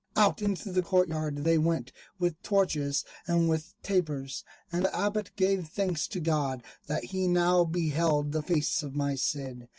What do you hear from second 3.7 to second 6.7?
tapers, and the Abbot gave thanks to God